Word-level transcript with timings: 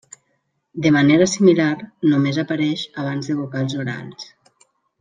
De 0.85 0.91
manera 0.95 1.27
similar, 1.33 1.67
només 2.13 2.39
apareix 2.45 2.87
abans 3.05 3.31
de 3.33 3.37
vocals 3.43 3.77
orals. 3.87 4.27